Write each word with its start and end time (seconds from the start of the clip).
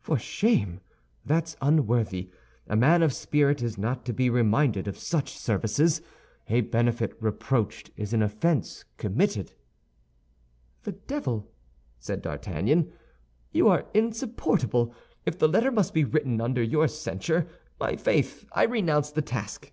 For 0.00 0.18
shame! 0.18 0.80
that's 1.26 1.58
unworthy. 1.60 2.30
A 2.66 2.74
man 2.74 3.02
of 3.02 3.12
spirit 3.12 3.60
is 3.60 3.76
not 3.76 4.06
to 4.06 4.14
be 4.14 4.30
reminded 4.30 4.88
of 4.88 4.96
such 4.98 5.36
services. 5.36 6.00
A 6.48 6.62
benefit 6.62 7.12
reproached 7.22 7.90
is 7.94 8.14
an 8.14 8.22
offense 8.22 8.86
committed." 8.96 9.52
"The 10.84 10.92
devil!" 10.92 11.52
said 11.98 12.22
D'Artagnan, 12.22 12.92
"you 13.52 13.68
are 13.68 13.84
insupportable. 13.92 14.94
If 15.26 15.38
the 15.38 15.48
letter 15.48 15.70
must 15.70 15.92
be 15.92 16.04
written 16.04 16.40
under 16.40 16.62
your 16.62 16.88
censure, 16.88 17.46
my 17.78 17.94
faith, 17.96 18.46
I 18.54 18.62
renounce 18.62 19.10
the 19.10 19.20
task." 19.20 19.70